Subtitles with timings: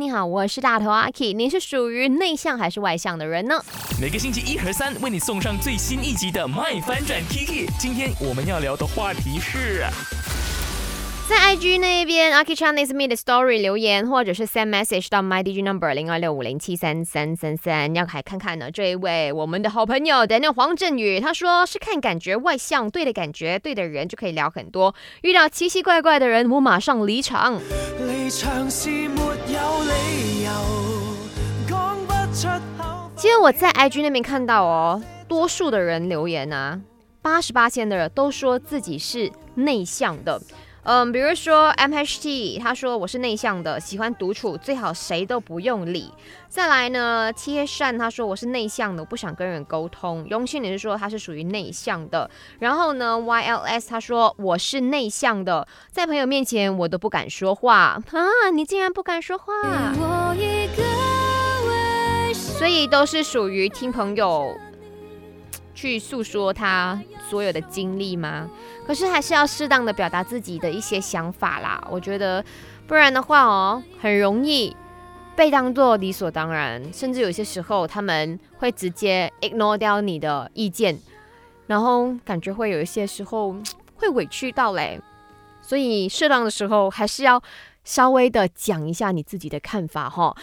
[0.00, 3.54] 你好，我是大头阿 K，你是属于内向还是外向的人呢？
[4.00, 7.64] 每个星期一和三为你送上最新一集的《麦翻转 Kiki》。
[7.78, 9.86] 今天我们要聊的话题是。
[11.28, 18.72] 在 IG 那边，Aki Chinese Me 的 Story 留言，或者是 send message 到 My DJ Number 零二六五零七三三三三，要来看看呢。
[18.72, 24.92] 这一位我们的好朋友 Daniel 黄振宇，他说是看感觉外向，对的感觉，对的人就可以聊很多。
[25.22, 27.60] 遇到奇奇怪怪的人，我马上离场。
[28.30, 30.50] 场是没有理由，
[31.68, 32.48] 讲不出
[32.78, 33.10] 口。
[33.16, 36.80] 其实我在 IG 那边看到哦，多数的人留言啊，
[37.22, 40.40] 八十八线的人都说自己是内向的。
[40.84, 46.12] 嗯，比如说 M H T，他说我是内向的，喜欢独处，最好谁都不用理。
[46.48, 50.26] 再来呢，贴善他说我是内向的，我不想跟人沟通。
[50.28, 52.30] 永信你是说他是属于内向的。
[52.58, 58.02] 然后呢，Y L S 他说我是内向的，在朋友面前我都不敢说话啊，
[58.52, 59.94] 你竟然不敢说话，
[62.34, 64.54] 所以都是属于听朋友。
[65.84, 68.48] 去诉说他所有的经历吗？
[68.86, 71.86] 可是还是要适当的表达自己的一些想法啦。
[71.90, 72.42] 我觉得
[72.86, 74.74] 不然的话哦，很容易
[75.36, 80.98] 被当做理所当然，甚至有些时候他们会直接 ignore 掉你的意见，
[81.66, 83.54] 然后感觉会有一些时候
[83.96, 84.98] 会委屈到嘞。
[85.60, 87.42] 所以适当的时候还是要。
[87.86, 90.34] 稍微的讲一下你自己的看法哈。